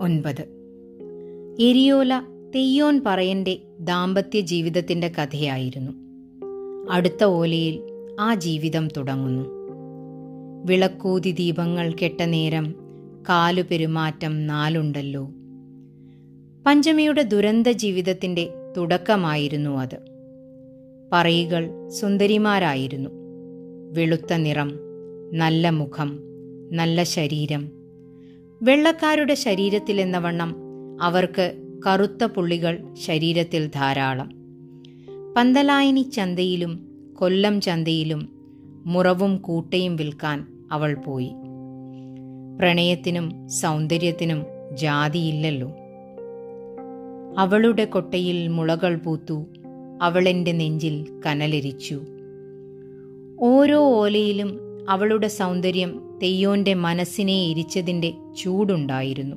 ഒൻപത്. 0.00 0.40
എരിയോല 1.60 2.22
തെയ്യോൻ 2.54 3.02
പറയന്റെ 3.06 3.58
ദാമ്പത്യ 3.80 4.40
ജീവിതത്തിന്റെ 4.40 5.08
കഥയായിരുന്നു. 5.08 5.92
അടുത്ത 6.90 7.24
ഓലയിൽ 7.24 7.80
ആ 8.20 8.34
ജീവിതം 8.34 8.88
തുടങ്ങുന്നു. 8.88 9.48
വിളക്കൂതി 10.64 11.30
ദീപങ്ങൾ 11.30 11.94
കെട്ട 12.02 12.22
നേരം 12.22 12.74
കാലു 13.28 13.62
പെരുമാറ്റം 13.62 14.46
നാലുണ്ടല്ലോ. 14.46 15.24
പഞ്ചമിയുടെ 16.66 17.22
ദുരന്ത 17.22 17.66
ജീവിതത്തിന്റെ 17.66 18.48
തുടക്കമായിരുന്നു 18.76 19.70
അത്. 19.70 19.98
പറയുകൾ 21.12 21.88
സുന്ദരിമാരായിരുന്നു. 21.88 23.10
വെളുത്ത 23.92 24.34
നിറം 24.34 24.72
നല്ല 25.32 25.70
മുഖം 25.70 26.20
നല്ല 26.72 27.02
ശരീരം 27.02 27.79
വെള്ളക്കാരുടെ 28.62 29.34
ശരീരത്തിലെന്ന 29.34 30.18
വണ്ണം 30.18 30.56
അവർക്ക് 31.02 31.62
കറുത്ത 31.86 32.24
പുള്ളികൾ 32.24 32.94
ശരീരത്തിൽ 32.94 33.66
ധാരാളം. 33.66 34.30
പന്തലായനി 35.36 36.02
ചന്തയിലും 36.02 36.88
കൊല്ലം 37.14 37.60
ചന്തയിലും 37.60 38.28
മുറവും 38.86 39.36
കൂട്ടയും 39.36 39.96
വിൽക്കാൻ 39.96 40.46
അവൾ 40.72 40.94
പോയി. 40.94 41.32
പ്രണയത്തിനും 42.58 43.48
സൗന്ദര്യത്തിനും 43.48 44.44
ജാതിയില്ലല്ലോ. 44.72 45.72
അവളുടെ 47.38 47.84
കൊട്ടയിൽ 47.84 48.48
മുളകൾ 48.48 48.96
പൂത്തു 48.96 49.46
അവളെന്റെ 50.02 50.52
നെഞ്ചിൽ 50.52 51.20
കനലരിച്ചു. 51.26 52.00
ഓരോ 53.40 53.78
ഓലയിലും 53.78 54.60
അവളുടെ 54.88 55.28
സൗന്ദര്യം 55.28 56.09
തെയ്യോന്റെ 56.22 56.74
മനസ്സിനെ 56.74 57.32
എരിച്ചതിന്റെ 57.32 58.12
ചൂടുണ്ടായിരുന്നു. 58.38 59.36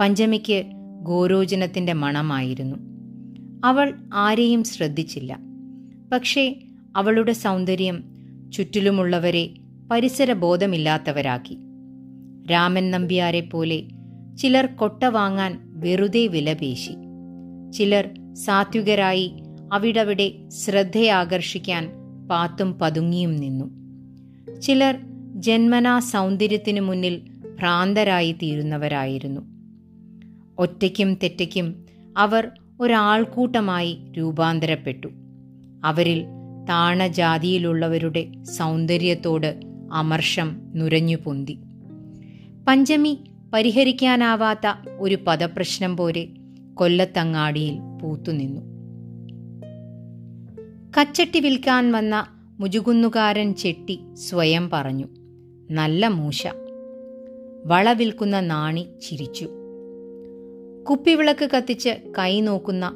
പഞ്ചമിക്ക് 0.00 0.64
ഗോരോചനത്തിന്റെ 1.02 1.92
മണമായിരുന്നു. 1.92 2.76
അവൾ 3.64 3.94
ആരെയും 4.14 4.64
ശ്രദ്ധിച്ചില്ല. 4.64 5.38
പക്ഷേ 6.12 6.56
അവളുടെ 6.96 7.32
സൗന്ദര്യം 7.32 8.04
ചുറ്റിലുമുള്ളവരെ 8.52 9.50
പരിസരബോധമില്ലാത്തവരാക്കി. 9.90 11.58
രാമൻ 12.50 12.90
നമ്പ്യാരെ 12.90 13.40
പോലെ 13.40 13.84
ചിലർ 14.38 14.66
കൊട്ട 14.66 15.04
വാങ്ങാൻ 15.04 15.60
വെറുതെ 15.80 16.26
വിലപേശി. 16.26 16.92
ചിലർ 17.72 18.34
സാത്വികരായി 18.34 19.32
അവിടവിടെ 19.72 20.32
ശ്രദ്ധയാകർഷിക്കാൻ 20.48 21.90
പാത്തും 22.30 22.78
പതുങ്ങിയും 22.78 23.36
നിന്നു. 23.36 23.80
ചിലർ 24.60 25.09
ജന്മനാ 25.40 25.98
സൗന്ദര്യത്തിനു 25.98 26.80
മുന്നിൽ 26.80 27.20
ഭ്രാന്തരായി 27.58 28.32
തീരുന്നവരായിരുന്നു 28.32 29.40
ഒറ്റയ്ക്കും 30.58 31.14
തെറ്റയ്ക്കും 31.14 31.86
അവർ 32.16 32.48
ഒരാൾക്കൂട്ടമായി 32.80 33.98
രൂപാന്തരപ്പെട്ടു. 34.18 35.06
അവരിൽ 35.84 36.24
താണജാതിയിലുള്ളവരുടെ 36.68 38.42
സൗന്ദര്യത്തോട് 38.42 39.60
അമർഷം 39.92 40.60
നുരഞ്ഞു 40.74 41.16
പൊന്തി. 41.16 41.58
പഞ്ചമി 42.68 43.18
പരിഹരിക്കാനാവാത്ത 43.54 44.90
ഒരു 44.98 45.18
പദപ്രശ്നം 45.26 45.96
പോലെ 45.96 46.28
കൊല്ലത്തങ്ങാടിയിൽ 46.74 47.78
പൂത്തുനിന്നു. 48.02 48.60
കച്ചട്ടി 50.98 51.40
വിൽക്കാൻ 51.40 51.92
വന്ന 51.92 52.26
മുജുകുന്നുകാരൻ 52.60 53.54
ചെട്ടി 53.54 54.00
സ്വയം 54.14 54.70
പറഞ്ഞു. 54.70 55.08
നല്ല 55.70 56.08
മൂശ. 56.08 56.46
വള 57.64 57.92
വിൽക്കുന്ന 57.92 58.40
നാണി 58.40 58.86
ചിരിച്ചു. 59.02 59.48
കുപ്പിവിളക്ക് 60.90 61.50
കത്തിച്ച് 61.56 61.88
കൈ 62.18 62.40
നോക്കുന്ന 62.40 62.92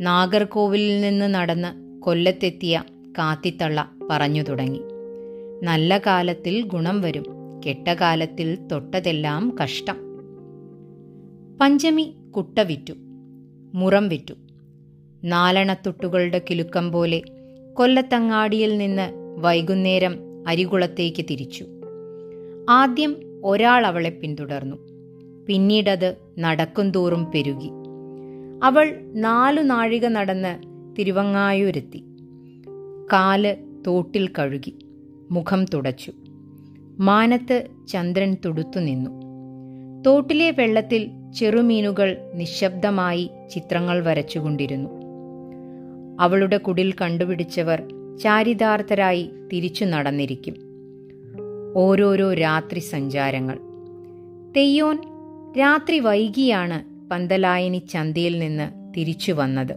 നാഗർകോവിലിൽ 0.00 1.00
നിന്ന് 1.00 1.34
നടന്ന് 1.34 2.00
കൊല്ലത്തെത്തിയ 2.02 2.84
കാത്തിത്തള്ള 3.18 3.90
പറഞ്ഞു 4.10 4.42
തുടങ്ങി. 4.42 4.80
നല്ല 5.62 5.98
കാലത്തിൽ 5.98 6.62
ഗുണം 6.62 7.00
വരും. 7.00 7.24
കെട്ടകാലത്തിൽ 7.66 8.66
തൊട്ടതെല്ലാം 8.72 9.56
കഷ്ടം. 9.62 9.96
പഞ്ചമി 11.60 12.14
കുട്ട 12.36 12.58
വിറ്റു. 12.58 12.92
മുറം 13.74 14.08
വിറ്റു. 14.08 14.34
നാലണത്തുട്ടുകളുടെ 15.24 16.42
കിലുക്കം 16.50 16.92
പോലെ 16.92 17.22
കൊല്ലത്തങ്ങാടിയിൽ 17.74 18.78
നിന്ന് 18.78 19.12
വൈകുന്നേരം 19.40 20.14
അരികുളത്തേക്ക് 20.48 21.24
തിരിച്ചു. 21.30 21.66
ആദ്യം 22.70 23.16
ഒരാൾ 23.44 23.86
അവളെ 23.86 24.10
പിന്തുടർന്നു. 24.10 24.76
പിന്നീടത് 25.46 26.16
നടക്കുംതോറും 26.38 27.24
പെരുകി. 27.34 27.70
അവൾ 28.62 29.00
നാലു 29.14 29.62
നാഴിക 29.62 30.06
നടന്ന് 30.06 30.62
തിരുവങ്ങായൂരെത്തി. 30.98 32.04
കാൽ 33.12 33.56
തോട്ടിൽ 33.86 34.28
കഴുകി. 34.28 34.74
മുഖം 35.30 35.64
തുടച്ചു. 35.64 36.12
മാനത്ത് 36.98 37.66
ചന്ദ്രൻ 37.88 38.36
തുടുത്തു 38.44 38.78
നിന്നു. 38.78 39.10
തോട്ടിലെ 40.02 40.50
വെള്ളത്തിൽ 40.50 41.10
ചെറുമീനുകൾ 41.38 42.16
നിശബ്ദമായി 42.34 43.30
ചിത്രങ്ങൾ 43.50 44.04
വരച്ചുകൊണ്ടിരുന്നു. 44.04 44.90
അവളുടെ 46.20 46.56
കുടിൽ 46.56 46.92
കണ്ടുപിടിച്ചവർ 46.92 47.82
ചാരിതാർത്ഥരായി 48.22 49.30
തിരിച്ചു 49.52 49.84
നടന്നിരിക്കും. 49.84 50.63
ഓരോരോ 51.76 52.34
രാത്രി 52.34 52.78
സഞ്ചാരങ്ങൾ. 52.78 53.58
തെയ്യോൻ 54.56 54.98
രാത്രി 55.58 55.98
വൈകിയാണ് 55.98 57.10
പന്തലായനി 57.10 57.82
ചന്തയിൽ 57.90 58.38
നിന്ന് 58.38 58.94
തിരിച്ചു 58.96 59.32
വന്നത്. 59.32 59.76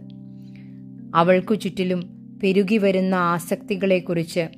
അവൾക്കു 1.14 1.54
ചുറ്റിലും 1.54 2.02
പെരുകി 2.42 2.78
വരുന്ന 2.78 3.14
ആസക്തികളെക്കുറിച്ച് 3.14 4.48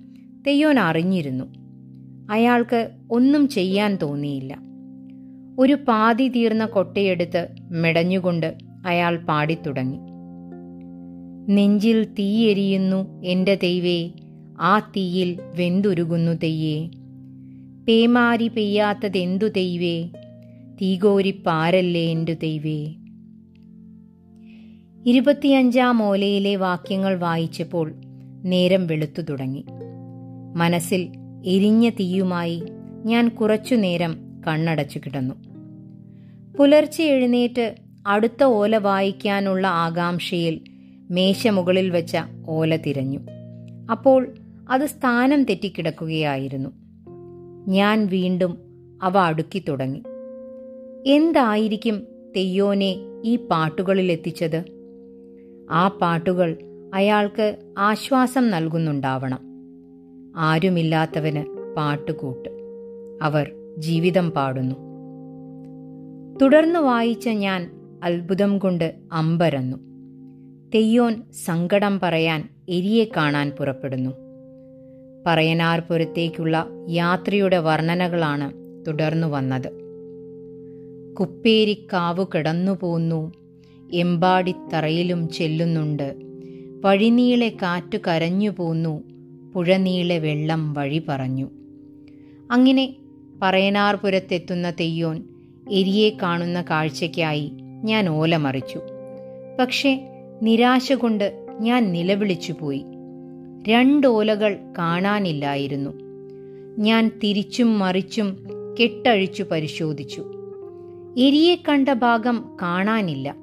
തെയ്യോൻ 0.47 0.79
അറിഞ്ഞിരുന്നു. 0.79 1.45
അയാൾക്ക് 2.31 2.91
ഒന്നും 3.11 3.49
ചെയ്യാൻ 3.49 3.97
തോന്നിയില്ല. 3.97 4.59
ഒരു 5.59 5.77
പാതി 5.89 6.29
തീർന്ന 6.29 6.67
കൊട്ടയെടുത്ത് 6.67 7.49
മെടഞ്ഞുകൊണ്ട് 7.71 8.55
അയാൾ 8.87 9.17
പാടിത്തുടങ്ങി. 9.17 9.99
നെഞ്ചിൽ 11.53 12.05
തീയെരിയുന്നു 12.05 13.23
എന്റെ 13.23 13.59
തെയ്വേ 13.63 14.11
ആ 14.61 14.79
തീയിൽ 14.79 15.39
വെന്തുരുകുന്നു 15.57 16.33
തെയ്യേ 16.33 16.91
പേമാരി 17.91 18.49
പെയ്യാത്തതെന്തു 18.49 19.45
ദൈവേ? 19.45 20.09
തീകോരിപ്പാരല്ലേ 20.83 22.11
എന്റെ 22.11 22.35
ദൈവേ? 22.35 22.87
ഇരുപത്തിയഞ്ചാം 25.07 26.03
ഓലയിലെ 26.03 26.57
വാക്യങ്ങൾ 26.57 27.19
വായിച്ചപ്പോൾ 27.19 27.93
നേരം 28.45 28.87
വെളുത്തു 28.87 29.21
തുടങ്ങി. 29.23 29.65
മനസ്സിൽ 30.57 31.09
എരിഞ്ഞ 31.45 31.89
തീയുമായി 31.89 32.63
ഞാൻ 33.05 33.29
കുറച്ചു 33.29 33.75
നേരം 33.75 34.43
കണ്ണടച്ചു 34.49 34.99
കിടന്നു. 34.99 35.35
പുലർച്ചെ 36.59 37.05
എഴുന്നേറ്റ് 37.05 37.75
അടുത്ത 38.07 38.45
ഓല 38.45 38.77
വായിക്കാനുള്ള 38.77 39.67
ആകാംക്ഷയിൽ 39.67 40.61
മേശമുകളിൽ 41.11 41.91
വെച്ച 41.91 42.17
ഓല 42.47 42.77
തിരഞ്ഞു. 42.77 43.21
അപ്പോൾ 43.91 44.35
അത് 44.71 44.87
സ്ഥാനം 44.87 45.45
തെറ്റിക്കിടക്കുകയായിരുന്നു. 45.45 46.80
ഞാൻ 47.69 48.07
വീണ്ടും 48.07 48.59
അവ 49.03 49.19
അടുക്കി 49.19 49.63
തുടങ്ങി. 49.69 50.03
എന്തായിരിക്കും 51.07 52.07
തെയ്യോനെ 52.37 52.97
ഈ 53.25 53.37
പാട്ടുകളിൽ 53.37 54.13
എത്തിച്ചത്? 54.13 54.65
ആ 55.71 55.89
പാട്ടുകൾ 55.89 56.57
അയാൾക്ക് 56.95 57.57
ആശ്വാസം 57.79 58.51
നൽകുന്നുണ്ടാവണം. 58.51 59.39
ആരുമില്ലാത്തവന് 60.37 61.75
പാട്ടുകൂട്ട്. 61.77 62.49
അവർ 63.23 63.53
ജീവിതം 63.79 64.31
പാടുന്നു. 64.31 64.75
തുടർന്ന് 66.43 66.79
വായിച്ച 66.79 67.29
ഞാൻ 67.29 67.71
അത്ഭുതം 68.05 68.59
കൊണ്ട് 68.59 68.95
അമ്പരന്നു. 69.13 69.77
തെയ്യോൻ 70.75 71.23
സങ്കടം 71.45 72.01
പറയാൻ 72.01 72.49
എരിയെ 72.69 73.05
കാണാൻ 73.17 73.51
പുറപ്പെടുന്നു. 73.51 74.30
പറയനാർപുരത്തേക്കുള്ള 75.27 76.67
യാത്രയുടെ 76.89 77.59
വർണനകളാണ് 77.59 78.53
തുടർന്നു 78.87 79.27
വന്നത്. 79.27 79.81
കുപ്പേരിക്കാവ് 81.15 82.27
കിടന്നു 82.35 82.79
പോന്നു. 82.83 83.33
എമ്പാടിത്തറയിലും 83.93 85.29
ചെല്ലുന്നുണ്ട്. 85.29 86.17
വഴിനീളെ 86.85 87.49
കാറ്റു 87.49 87.99
കരഞ്ഞു 88.09 88.51
പോന്നു. 88.51 89.03
പുഴനീളെ 89.55 90.19
വെള്ളം 90.19 90.75
വഴി 90.75 91.03
പറഞ്ഞു. 91.09 91.51
അങ്ങനെ 92.51 92.97
പറയനാർപുരത്തെത്തുന്ന 93.43 94.71
തെയ്യോൻ 94.71 95.25
എരിയെ 95.71 96.11
കാണുന്ന 96.23 96.63
കാഴ്ചയ്ക്കായി 96.63 97.53
ഞാൻ 97.85 98.09
ഓലമറിച്ചു. 98.09 98.81
പക്ഷേ 99.61 100.09
നിരാശ 100.43 100.93
കൊണ്ട് 100.93 101.47
ഞാൻ 101.61 101.93
നിലവിളിച്ചുപോയി. 101.93 102.85
രണ്ടോലകൾ 103.69 104.59
കാണാനില്ലായിരുന്നു. 104.79 105.91
ഞാൻ 106.79 107.21
തിരിച്ചും 107.25 107.79
മറിച്ചും 107.79 108.37
കെട്ടഴിച്ചു 108.81 109.43
പരിശോധിച്ചു. 109.43 110.21
എരിയെ 111.19 111.55
കണ്ട 111.69 111.89
ഭാഗം 111.89 112.57
കാണാനില്ല. 112.63 113.35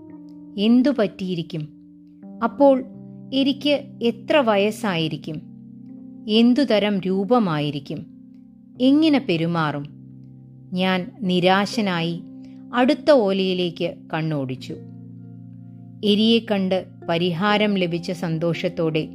എന്തു 0.58 0.90
പറ്റിയിരിക്കും? 1.00 1.70
അപ്പോൾ 2.44 2.84
എരിക്ക് 3.34 3.82
എത്ര 4.04 4.38
വയസ്സായിരിക്കും? 4.38 5.42
എന്തുതരം 6.30 7.00
രൂപമായിരിക്കും? 7.00 8.06
എങ്ങനെ 8.82 9.20
പെരുമാറും? 9.20 9.86
ഞാൻ 10.74 11.12
നിരാശനായി 11.22 12.22
അടുത്ത 12.74 13.12
ഓലയിലേക്ക് 13.12 13.94
കണ്ണോടിച്ചു. 14.14 14.76
എരിയെ 16.04 16.40
കണ്ട് 16.40 16.86
പരിഹാരം 17.10 17.74
ലഭിച്ച 17.74 18.12
സന്തോഷത്തോടെ 18.12 19.10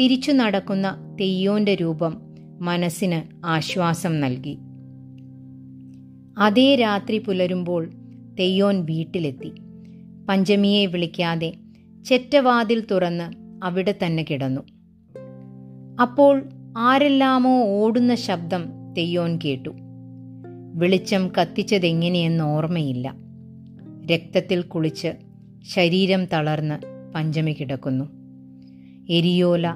തിരിച്ചു 0.00 0.32
നടക്കുന്ന 0.32 1.16
തെയ്യോന്റെ 1.20 1.74
രൂപം 1.74 2.16
മനസ്സിന് 2.60 3.46
ആശ്വാസം 3.46 4.20
നൽകി. 4.20 4.58
അതേ 6.38 6.74
രാത്രി 6.74 7.18
പുലരുമ്പോൾ 7.18 7.90
തെയ്യോൻ 8.38 8.84
വീട്ടിലെത്തി. 8.84 9.52
പഞ്ചമിയെ 10.28 10.86
വിളിക്കാതെ 10.86 11.52
ചെറ്റവാതിൽ 12.06 12.86
തുറന്ന് 12.90 13.32
അവിടെ 13.64 13.94
തന്നെ 14.04 14.24
കിടന്നു. 14.30 14.60
അപ്പോൾ 16.02 16.48
ആരെല്ലാമോ 16.78 17.64
ഓടുന്ന 17.64 18.14
ശബ്ദം 18.14 18.64
തെയ്യോൻ 18.98 19.38
കേട്ടു. 19.44 19.70
വെളിച്ചം 20.74 21.32
കത്തിച്ചതെങ്ങനെയെന്ന് 21.40 22.44
ഓർമ്മയില്ല. 22.44 23.14
രക്തത്തിൽ 24.12 24.62
കുളിച്ച് 24.62 25.08
ശരീരം 25.62 26.24
തളർന്ന് 26.24 27.12
പഞ്ചമി 27.14 27.56
കിടക്കുന്നു. 27.60 28.15
എരിയോല 29.10 29.72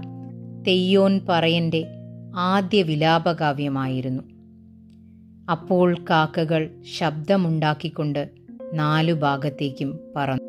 തെയ്യോൻ 0.69 1.21
പറയന്റെ 1.29 1.87
ആദ്യ 2.37 2.83
വിലാപകാവ്യമായിരുന്നു. 2.83 4.23
അപ്പോൾ 5.51 5.95
കാക്കകൾ 6.11 6.71
ശബ്ദമുണ്ടാക്കിക്കൊണ്ട് 6.99 8.29
നാലു 8.75 9.13
ഭാഗത്തേക്കും 9.13 10.01
പറന്നു. 10.17 10.41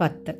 പത്ത്. 0.00 0.34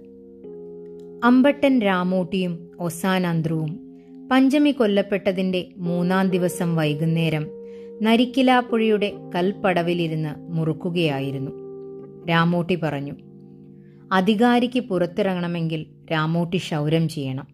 അമ്പട്ടൻ 1.24 1.78
രാമൂട്ടിയും 1.78 2.70
ഒസാനന്ദ്രുവും 2.80 4.00
പഞ്ചമി 4.32 4.70
കൊല്ലപ്പെട്ടതിന്റെ 4.70 5.68
മൂന്നാം 5.76 6.30
ദിവസം 6.30 6.76
വൈകുന്നേരം 6.76 7.63
നരിക്കിലാപ്പുഴയുടെ 8.02 9.12
കൽപ്പടവിലിരുന്ന് 9.34 10.34
മുറുക്കുകയായിരുന്നു. 10.38 11.50
രാമൂട്ടി 12.28 12.74
പറഞ്ഞു 12.74 13.12
അധികാരിക്ക് 14.12 14.80
പുറത്തിറങ്ങണമെങ്കിൽ 14.80 15.86
രാമൂട്ടി 16.12 16.56
ശൗരം 16.56 17.08
ചെയ്യണം. 17.08 17.46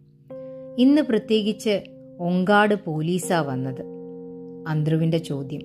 ഇന്ന് 0.78 1.02
പ്രത്യേകിച്ച് 1.02 1.80
ഒങ്കാട് 2.20 2.74
പോലീസാ 2.84 3.40
വന്നത്. 3.40 3.84
അന്ത്രുവിന്റെ 4.68 5.18
ചോദ്യം 5.18 5.62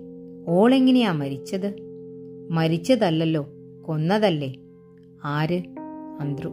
ഓളെങ്ങനെയാ 0.48 1.12
മരിച്ചത്? 1.12 1.76
മരിച്ചതല്ലല്ലോ 2.52 3.48
കൊന്നതല്ലേ. 3.82 4.56
ആര്? 5.24 5.62
അന്ത്രു. 6.20 6.52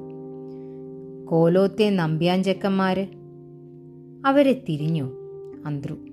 കോലോത്തെ 1.24 1.90
നമ്പ്യാഞ്ചക്കന്മാര്. 1.90 3.06
അവരെ 4.26 4.64
തിരിഞ്ഞു? 4.68 5.12
അന്ത്രു. 5.66 6.11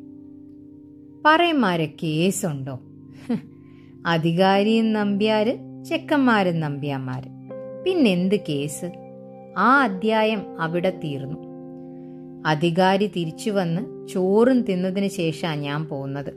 പറയന്മാരെ 1.26 1.94
കേസുണ്ടോ? 2.04 2.80
അധികാരിയും 4.06 4.94
നമ്പ്യാര് 4.94 5.84
ചെക്കന്മാരും 5.84 6.60
നമ്പ്യാന്മാര്. 6.60 7.24
പിന്നെന്ത് 7.86 8.36
കേസ്? 8.36 8.92
ആ 9.58 9.82
അധ്യായം 9.84 10.62
അവിടെ 10.62 11.00
തീർന്നു. 11.04 11.38
അധികാരി 12.46 13.08
തിരിച്ചു 13.08 13.52
വന്ന് 13.52 14.08
ചോറും 14.08 14.62
തിന്നതിന് 14.62 15.08
ശേഷാ 15.08 15.56
ഞാൻ 15.56 15.86
പോകുന്നത് 15.86 16.34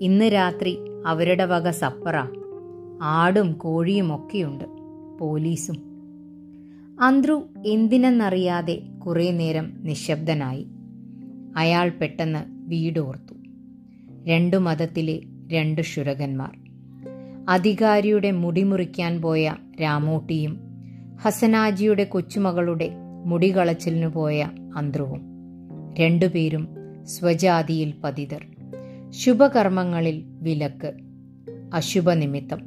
ഇന്ന് 0.00 0.24
രാത്രി 0.24 0.78
അവരുടെ 1.06 1.44
വക 1.44 1.70
സപ്പറ. 1.70 2.22
ആടും 3.02 3.52
കോഴിയും 3.52 4.14
ഒക്കെയുണ്ട്. 4.14 4.64
പോലീസും. 5.18 5.76
അന്ത്രു 7.00 7.42
എന്തിനെന്നറിയാതെ 7.66 8.82
കുറെ 9.06 9.30
നേരം 9.30 9.72
നിശബ്ദനായി. 9.82 10.66
അയാൾ 11.56 11.88
പെട്ടെന്ന് 11.88 12.70
വീടോർത്തു. 12.70 13.39
രണ്ടു 14.28 14.56
മതത്തിലെ 14.56 15.20
രണ്ട് 15.52 15.82
ശുരകന്മാർ. 15.82 16.58
അധികാരിയുടെ 17.48 18.30
മുടിമുറിക്കാൻ 18.30 19.22
പോയ 19.22 19.54
രാമൂട്ടിയും 19.82 20.60
ഹസനാജിയുടെ 21.20 22.04
കൊച്ചുമകളുടെ 22.04 22.90
മുടികളച്ചിലിനു 23.24 24.06
പോയ 24.06 24.48
അന്ത്രുവും 24.76 25.20
രണ്ടുപേരും 26.00 26.68
സ്വജാതിയിൽ 27.04 27.94
പതിതർ. 28.04 28.46
ശുഭകർമ്മങ്ങളിൽ 29.10 30.24
വിലക്ക് 30.26 30.92
അശുഭനിമിത്തം. 31.74 32.60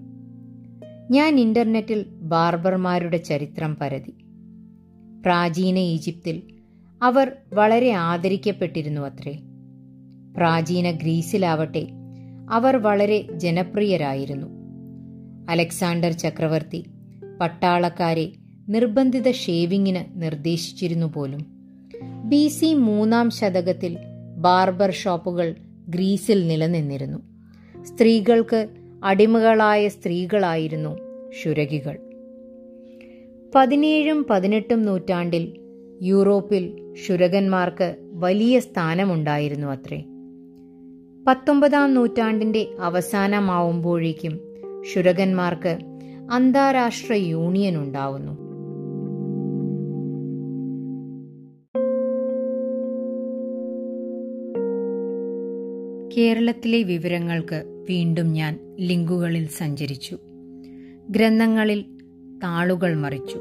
ഞാൻ 1.11 1.39
ഇന്റർനെറ്റിൽ 1.39 2.05
ബാർബർമാരുടെ 2.09 3.17
ചരിത്രം 3.17 3.75
പരതി. 3.75 4.11
പ്രാചീന 5.21 5.77
ഈജിപ്തിൽ 5.77 6.41
അവർ 7.03 7.31
വളരെ 7.53 7.91
ആദരിക്കപ്പെട്ടിരുന്നു 7.91 9.01
അത്രേ. 9.01 9.39
പ്രാചീന 10.37 10.91
ഗ്രീസിലാവട്ടെ 10.91 11.87
അവർ 12.51 12.75
വളരെ 12.75 13.27
ജനപ്രിയരായിരുന്നു. 13.33 14.47
അലക്സാണ്ടർ 15.49 16.11
ചക്രവർത്തി 16.11 16.85
പട്ടാളക്കാരെ 17.41 18.31
നിർബന്ധിത 18.69 19.31
ഷേവിങ്ങിന് 19.31 20.21
നിർദ്ദേശിച്ചിരുന്നു 20.21 21.07
പോലും. 21.15 21.45
ബി 22.25 22.47
സി 22.47 22.73
മൂന്നാം 22.73 23.29
ശതകത്തിൽ 23.29 23.97
ബാർബർ 24.37 24.91
ഷോപ്പുകൾ 24.91 25.55
ഗ്രീസിൽ 25.87 26.47
നിലനിന്നിരുന്നു. 26.47 27.17
സ്ത്രീകൾക്ക് 27.83 28.67
അടിമകളായ 29.03 29.87
സ്ത്രീകളായിരുന്നു 29.87 30.97
ശുരകികൾ. 31.43 31.99
പതിനേഴും 33.55 34.25
പതിനെട്ടും 34.29 34.85
നൂറ്റാണ്ടിൽ 34.85 35.53
യൂറോപ്പിൽ 36.01 36.93
ശുരകന്മാർക്ക് 37.07 37.95
വലിയ 38.13 38.59
സ്ഥാനമുണ്ടായിരുന്നു 38.59 39.67
അത്രേ. 39.67 40.03
പത്തൊമ്പതാം 41.27 41.93
നൂറ്റാണ്ടിന്റെ 41.93 42.67
അവസാനമാവുമ്പോഴേക്കും 42.79 44.39
ശുരകന്മാർക്ക് 44.93 45.77
അന്താരാഷ്ട്ര 46.31 47.13
യൂണിയൻ 47.13 47.77
ഉണ്ടാവുന്നു. 47.77 48.31
കേരളത്തിലെ 56.17 56.83
വിവരങ്ങൾക്ക് 56.83 57.85
വീണ്ടും 57.89 58.33
ഞാൻ 58.33 58.77
ലിങ്കുകളിൽ 58.79 59.47
സഞ്ചരിച്ചു. 59.47 60.17
ഗ്രന്ഥങ്ങളിൽ 61.09 61.81
താളുകൾ 62.43 62.95
മറിച്ചു. 62.95 63.37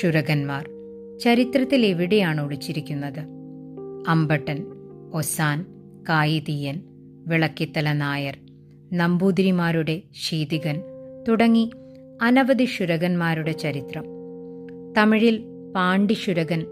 ശുരകന്മാർ 0.00 0.70
ചരിത്രത്തിൽ 1.18 1.86
എവിടെയാണ് 1.86 2.40
ഒളിച്ചിരിക്കുന്നത്? 2.40 3.20
അമ്പട്ടൻ 4.08 4.66
ഒസാൻ 5.14 5.73
കായിതീയൻ 6.08 6.80
വിളക്കിത്തല 7.26 7.92
നായർ 7.92 8.38
നമ്പൂതിരിമാരുടെ 8.92 10.02
ശീതികൻ 10.14 10.80
തുടങ്ങി 11.28 11.70
അനവധി 12.22 12.64
ശുരകന്മാരുടെ 12.64 13.52
ചരിത്രം. 13.52 14.04
തമിഴിൽ 14.98 15.44
പാണ്ഡിശുരകൻ 15.74 16.66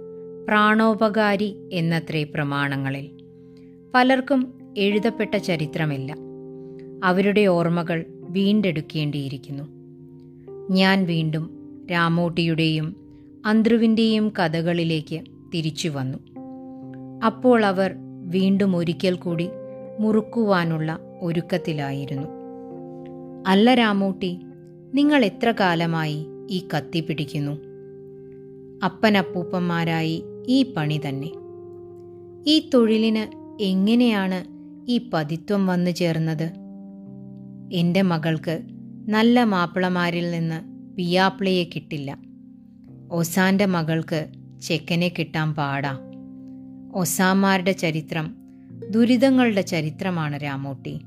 പ്രാണോപകാരി 0.49 1.57
എന്നത്രേ 1.73 2.25
പ്രമാണങ്ങളിൽ. 2.25 3.11
പലർക്കും 3.95 4.55
എഴുതപ്പെട്ട 4.77 5.37
ചരിത്രമില്ല. 5.37 6.17
അവരുടെ 7.05 7.47
ഓർമ്മകൾ 7.47 8.05
വീണ്ടെടുക്കേണ്ടിയിരിക്കുന്നു. 8.11 9.65
ഞാൻ 10.71 11.05
വീണ്ടും 11.05 11.51
രാമോട്ടിയുടെയും 11.91 12.97
അന്ത്രുവിന്റെയും 13.47 14.33
കഥകളിലേക്ക് 14.39 15.21
തിരിച്ചു 15.55 15.89
വന്നു. 15.89 16.19
അപ്പോൾ 17.27 17.65
അവർ 17.65 17.95
വീണ്ടും 18.33 18.77
ഒരിക്കൽ 18.77 19.15
കൂടി 19.15 19.49
മുറുക്കുവാനുള്ള 20.01 20.99
ഒരുക്കത്തിലായിരുന്നു. 21.21 22.29
അല്ല 23.47 23.75
രാമൂട്ടി 23.75 24.41
നിങ്ങൾ 24.95 25.25
എത്ര 25.25 25.55
കാലമായി 25.61 26.27
ഈ 26.51 26.59
കത്തി 26.75 27.01
പിടിക്കുന്നു? 27.01 27.55
അപ്പനപ്പൂപ്പന്മാരായി 28.85 30.17
ഈ 30.49 30.59
പണി 30.77 31.01
തന്നെ. 31.09 31.31
ഈ 32.47 32.71
തൊഴിലിന് 32.75 33.25
എങ്ങനെയാണ് 33.63 34.41
ഈ 34.91 35.11
പതിത്വം 35.15 35.67
വന്നു 35.67 35.91
ചേർന്നത്? 35.91 36.49
എന്റെ 37.73 38.03
മകൾക്ക് 38.03 38.57
നല്ല 39.09 39.45
മാപ്പിളമാരിൽ 39.45 40.31
നിന്ന് 40.31 40.59
പിയാപ്പിളയെ 40.97 41.65
കിട്ടില്ല. 41.65 42.11
ഒസാന്റെ 43.13 43.67
മകൾക്ക് 43.67 44.21
ചെക്കനെ 44.63 45.09
കിട്ടാൻ 45.09 45.55
പാടാ. 45.55 45.93
ഒസാമാരുടെ 46.95 47.73
ചരിത്രം 47.73 48.37
ദുരിതങ്ങളുടെ 48.91 49.61
ചരിത്രമാണ് 49.61 50.45
രാമോട്ടി. 50.45 51.01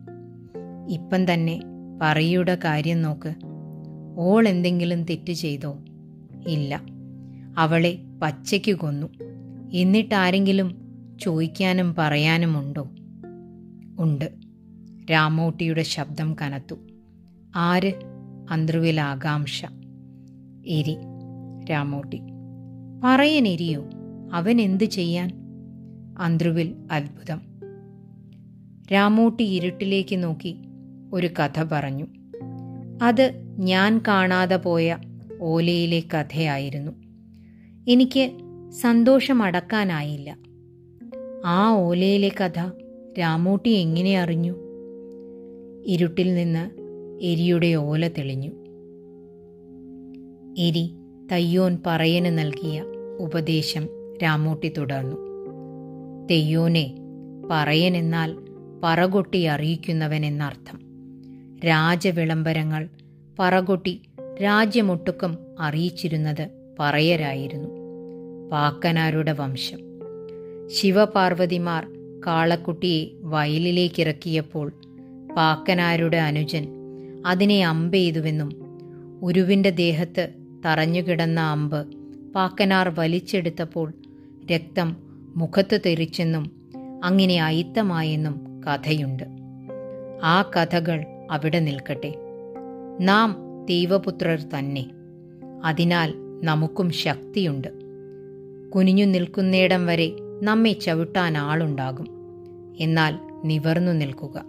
ഇപ്പം 0.89 1.33
തന്നെ 1.33 1.61
പറയുടെ 2.01 2.57
കാര്യം 2.63 3.01
നോക്ക്. 3.01 3.35
ഓൾ 4.17 4.47
എന്തെങ്കിലും 4.47 5.03
തെറ്റ് 5.03 5.33
ചെയ്തോ? 5.33 5.77
ഇല്ല. 6.47 6.81
അവളെ 7.57 7.97
പച്ചയ്ക്ക് 8.21 8.75
കൊന്നു. 8.75 9.07
എന്നിട്ടാരെങ്കിലും 9.73 10.81
ചോദിക്കാനും 11.21 11.95
പറയാനുമുണ്ടോ 11.97 12.87
ഉണ്ട്? 13.99 14.31
രാമോട്ടിയുടെ 15.11 15.83
ശബ്ദം 15.83 16.35
കനത്തു. 16.41 16.75
ആര്? 17.55 17.93
അന്ത്രുവിലാകാംക്ഷ 18.49 19.65
എരി. 20.67 20.97
രാമോട്ടി. 21.71 22.21
പറയനെരിയോ 23.03 23.85
അവൻ 24.33 24.61
എന്തു 24.61 24.83
ചെയ്യാൻ? 24.83 25.44
അന്ത്രുവിൽ 26.17 26.75
അത്ഭുതം. 26.91 27.41
രാമൂട്ടി 28.93 29.43
ഇരുട്ടിലേക്ക് 29.43 30.23
നോക്കി 30.23 30.55
ഒരു 31.13 31.27
കഥ 31.27 31.63
പറഞ്ഞു. 31.71 32.07
അത് 33.03 33.31
ഞാൻ 33.59 34.01
കാണാതെ 34.07 34.55
പോയ 34.55 34.97
ഓലയിലെ 35.41 35.99
കഥയായിരുന്നു. 35.99 36.91
എനിക്ക് 37.87 38.31
സന്തോഷമടക്കാനായില്ല 38.81 40.37
ആ 41.45 41.69
ഓലയിലെ 41.69 42.31
കഥ 42.41 42.71
രാമൂട്ടി 43.19 43.69
എങ്ങനെ 43.69 44.19
അറിഞ്ഞു? 44.19 44.55
ഇരുട്ടിൽ 45.85 46.35
നിന്ന് 46.35 46.69
എരിയുടെ 47.21 47.73
ഓല 47.73 48.07
തെളിഞ്ഞു. 48.07 48.51
എരി 50.57 50.95
തയ്യോൻ 51.31 51.77
പറയന് 51.85 52.37
നൽകിയ 52.37 52.83
ഉപദേശം 53.19 53.87
രാമൂട്ടി 54.23 54.69
തുടർന്നു. 54.77 55.24
തെയ്യോനെ 56.31 56.95
പറയനെന്നാൽ 57.51 58.35
പറകൊട്ടി 58.83 59.43
അറിയിക്കുന്നവൻ 59.43 60.25
എന്നർത്ഥം 60.25 60.79
രാജവിളംബരങ്ങൾ 61.65 62.89
പറകൊട്ടി 63.39 64.01
രാജ്യമൊട്ടുക്കം 64.43 65.37
അറിയിച്ചിരുന്നത് 65.59 66.49
പറയരായിരുന്നു. 66.79 67.69
പാക്കനാരുടെ 68.51 69.31
വംശം. 69.31 69.79
ശിവപാർവതിമാർ 70.67 71.87
കാളക്കുട്ടിയെ 72.27 73.09
വയലിലേക്കിറക്കിയപ്പോൾ 73.21 74.73
പാക്കനാരുടെ 75.37 76.17
അനുജൻ 76.17 76.67
അതിനെ 77.25 77.65
അമ്പെയ്തുവെന്നും 77.65 78.49
ഉരുവിന്റെ 79.21 79.69
ദേഹത്ത് 79.69 80.29
തറഞ്ഞുകിടന്ന 80.65 81.39
അമ്പ് 81.39 81.87
പാക്കനാർ 82.33 82.89
വലിച്ചെടുത്തപ്പോൾ 82.89 83.93
രക്തം 84.51 85.04
മുഖത്ത് 85.35 85.79
തെറിച്ചെന്നും 85.85 86.51
അങ്ങനെ 87.03 87.43
അയിത്തമായെന്നും 87.43 88.61
കഥയുണ്ട്. 88.61 89.23
ആ 90.23 90.41
കഥകൾ 90.41 91.05
അവിടെ 91.31 91.59
നിൽക്കട്ടെ. 91.59 92.15
നാം 93.01 93.37
ദൈവപുത്രർ 93.69 94.41
തന്നെ. 94.41 94.85
അതിനാൽ 95.63 96.13
നമുക്കും 96.43 96.89
ശക്തിയുണ്ട്. 96.89 97.67
കുനിഞ്ഞു 98.69 99.05
നിൽക്കുന്നിടം 99.05 99.85
വരെ 99.85 100.11
നമ്മെ 100.43 100.71
ചവിട്ടാൻ 100.71 101.37
ആളുണ്ടാകും. 101.37 102.07
എന്നാൽ 102.79 103.19
നിവർന്നു 103.45 103.91
നിൽക്കുക. 103.91 104.45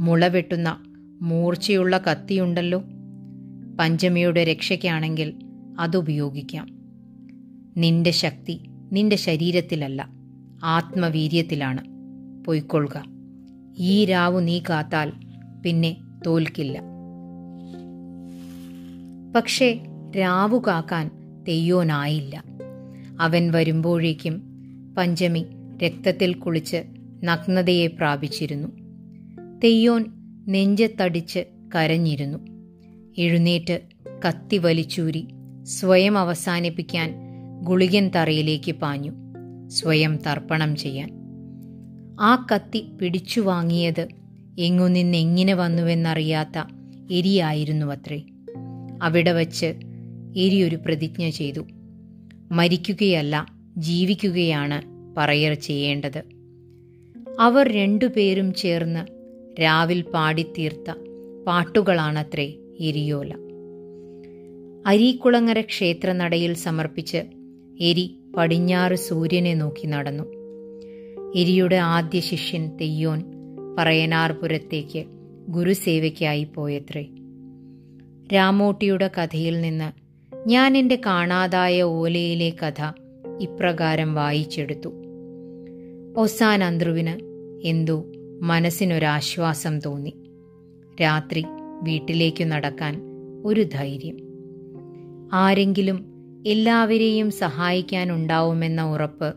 മുളവെട്ടുന്ന 0.00 0.84
മൂർച്ചയുള്ള 1.22 1.98
കത്തിയുണ്ടല്ലോ. 1.98 2.82
പഞ്ചമിയുടെ 3.80 4.44
രക്ഷയ്ക്കാണെങ്കിൽ 4.44 5.34
അതുപയോഗിക്കാം. 5.78 6.66
നിന്റെ 7.76 8.10
ശക്തി 8.10 8.60
നിന്റെ 8.94 9.16
ശരീരത്തിലല്ല 9.16 10.08
ആത്മവീര്യത്തിലാണ്. 10.64 11.84
പൊയ്ക്കൊള്ളുക. 12.44 13.04
ഈ 13.78 14.04
രാവു 14.04 14.40
നീ 14.40 14.58
കാത്താൽ 14.58 15.12
പിന്നെ 15.64 15.96
തോൽക്കില്ല. 16.26 16.82
പക്ഷേ 19.36 19.80
രാവു 20.18 20.62
കാക്കാൻ 20.66 21.10
തെയ്യോനായില്ല. 21.48 22.44
അവൻ 23.20 23.50
വരുമ്പോഴേക്കും 23.50 24.42
പഞ്ചമി 24.98 25.46
രക്തത്തിൽ 25.84 26.34
കുളിച്ച് 26.34 26.84
നഗ്നതയെ 27.24 27.86
പ്രാപിച്ചിരുന്നു. 27.86 28.68
തെയ്യോൻ 29.64 30.04
നെഞ്ചത്തടിച്ച് 30.48 31.44
കരഞ്ഞിരുന്നു. 31.74 32.38
എഴുന്നേറ്റ് 33.18 33.80
കത്തി 34.28 34.56
വലിച്ചൂരി 34.58 35.28
സ്വയം 35.62 36.18
അവസാനിപ്പിക്കാൻ 36.18 37.23
ഗുളികൻ 37.64 38.10
തറയിലേക്ക് 38.16 38.72
പാഞ്ഞു 38.72 39.12
സ്വയം 39.68 40.16
തർപ്പണം 40.16 40.76
ചെയ്യാൻ. 40.76 41.10
ആ 42.20 42.46
കത്തി 42.54 42.92
പിടിച്ചു 43.00 43.40
വാങ്ങിയത് 43.40 44.08
എങ്ങു 44.58 44.88
നിന്നെങ്ങനെ 44.88 45.54
വന്നുവെന്നറിയാത്ത 45.54 46.62
എരിയായിരുന്നു 47.10 47.86
അത്രേ 47.86 48.22
അവിടെ 49.02 49.32
വച്ച് 49.32 49.66
എരി 50.36 50.62
ഒരു 50.62 50.76
പ്രതിജ്ഞ 50.76 51.28
ചെയ്തു. 51.28 51.60
മരിക്കുകയല്ല 52.52 53.46
ജീവിക്കുകയാണ് 53.76 54.82
പറയർ 55.16 55.54
ചെയ്യേണ്ടത്. 55.54 56.22
അവർ 57.40 57.72
രണ്ടുപേരും 57.72 58.54
ചേർന്ന് 58.54 59.06
രാവിൽ 59.62 60.02
പാടിത്തീർത്ത 60.02 60.94
പാട്ടുകളാണത്രേ 61.46 62.54
എരിയോല. 62.80 63.34
അരീക്കുളങ്ങര 64.86 65.60
ക്ഷേത്രനടയിൽ 65.60 66.54
സമർപ്പിച്ച് 66.54 67.43
എരി 67.80 68.16
പടിഞ്ഞാറ് 68.36 68.94
സൂര്യനെ 68.94 69.54
നോക്കി 69.54 69.86
നടന്നു. 69.86 70.24
എരിയുടെ 71.36 71.76
ആദ്യ 71.76 72.20
ശിഷ്യൻ 72.20 72.76
തെയ്യോൻ 72.76 73.22
പറയനാർപുരത്തേക്ക് 73.78 75.04
ഗുരുസേവയ്ക്കായി 75.48 76.44
പോയത്രേ. 76.44 77.06
രാമോട്ടിയുടെ 78.34 79.10
കഥയിൽ 79.18 79.60
നിന്ന് 79.60 79.92
ഞാൻ 80.48 80.76
എന്റെ 80.76 81.00
കാണാതായ 81.06 81.82
ഓലയിലെ 81.82 82.50
കഥ 82.50 82.92
ഇപ്രകാരം 83.40 84.14
വായിച്ചെടുത്തു. 84.14 84.90
ഒസാൻ 86.16 86.64
അന്ത്രുവിന് 86.64 87.18
എന്തോ 87.66 88.04
മനസ്സിനൊരാശ്വാസം 88.40 89.80
തോന്നി. 89.80 90.14
രാത്രി 91.02 91.44
വീട്ടിലേക്കു 91.82 92.44
നടക്കാൻ 92.44 93.02
ഒരു 93.44 93.62
ധൈര്യം. 93.62 94.16
ആരെങ്കിലും 95.32 96.13
എല്ലാവരെയും 96.46 97.30
സഹായിക്കാനുണ്ടാവുമെന്ന 97.30 98.82
ഉറപ്പ് 98.82 99.34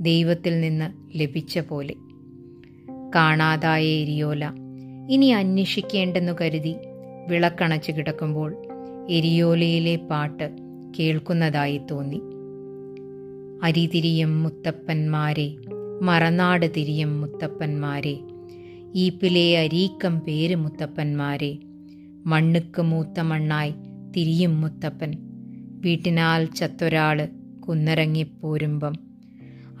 ദൈവത്തിൽ 0.00 0.60
നിന്ന് 0.60 1.18
ലഭിച്ച 1.18 1.58
പോലെ. 1.58 1.94
കാണാതായ 3.14 3.84
എരിയോല 3.84 4.44
ഇനി 5.10 5.26
അന്വേഷിക്കേണ്ടെന്നു 5.26 6.32
കരുതി 6.40 6.76
വിളക്കണച്ചു 7.28 7.92
കിടക്കുമ്പോൾ 7.92 8.56
എരിയോലയിലെ 9.10 9.96
പാട്ട് 9.96 10.56
കേൾക്കുന്നതായി 10.98 11.80
തോന്നി. 11.90 12.20
അരിതിരിയും 13.62 14.42
മുത്തപ്പന്മാരെ 14.42 15.56
മറനാട് 16.02 16.66
തിരിയും 16.76 17.20
മുത്തപ്പന്മാരെ 17.20 18.18
ഈപ്പിലെ 18.94 19.58
അരീക്കം 19.58 20.20
പേര് 20.20 20.54
മുത്തപ്പന്മാരെ 20.54 21.58
മണ്ണുക്ക് 22.26 22.82
മൂത്ത 22.82 23.20
മണ്ണായി 23.20 23.74
തിരിയും 24.16 24.60
മുത്തപ്പൻ 24.60 25.23
വീട്ടിനാൽ 25.84 26.44
ചത്തൊരാൾ 26.44 27.28
കുന്നിറങ്ങിപ്പോരുമ്പം 27.68 28.94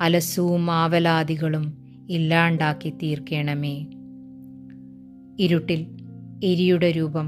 അലസവും 0.00 0.70
ആവലാദികളും 0.70 1.64
ഇല്ലാണ്ടാക്കി 2.10 2.90
തീർക്കണമേ. 2.90 3.86
ഇരുട്ടിൽ 5.40 5.86
എരിയുടെ 6.44 6.90
രൂപം 6.90 7.26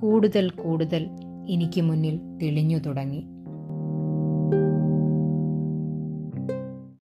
കൂടുതൽ 0.00 0.50
കൂടുതൽ 0.50 1.06
എനിക്ക് 1.48 1.80
മുന്നിൽ 1.80 2.18
തെളിഞ്ഞു 2.42 2.78
തുടങ്ങി. 2.78 3.22